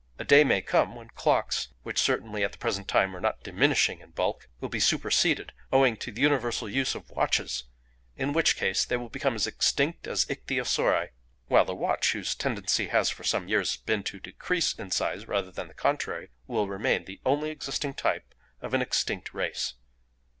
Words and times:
A 0.17 0.23
day 0.23 0.43
may 0.43 0.63
come 0.63 0.95
when 0.95 1.09
clocks, 1.09 1.67
which 1.83 2.01
certainly 2.01 2.43
at 2.43 2.51
the 2.53 2.57
present 2.57 2.87
time 2.87 3.15
are 3.15 3.21
not 3.21 3.43
diminishing 3.43 3.99
in 3.99 4.09
bulk, 4.09 4.49
will 4.59 4.67
be 4.67 4.79
superseded 4.79 5.53
owing 5.71 5.95
to 5.97 6.11
the 6.11 6.21
universal 6.21 6.67
use 6.67 6.95
of 6.95 7.11
watches, 7.11 7.65
in 8.17 8.33
which 8.33 8.55
case 8.55 8.83
they 8.83 8.97
will 8.97 9.09
become 9.09 9.35
as 9.35 9.45
extinct 9.45 10.07
as 10.07 10.25
ichthyosauri, 10.25 11.09
while 11.49 11.65
the 11.65 11.75
watch, 11.75 12.13
whose 12.13 12.33
tendency 12.33 12.87
has 12.87 13.11
for 13.11 13.23
some 13.23 13.47
years 13.47 13.77
been 13.77 14.01
to 14.01 14.19
decrease 14.19 14.73
in 14.73 14.89
size 14.89 15.27
rather 15.27 15.51
than 15.51 15.67
the 15.67 15.75
contrary, 15.75 16.31
will 16.47 16.67
remain 16.67 17.05
the 17.05 17.21
only 17.23 17.51
existing 17.51 17.93
type 17.93 18.33
of 18.59 18.73
an 18.73 18.81
extinct 18.81 19.35
race. 19.35 19.75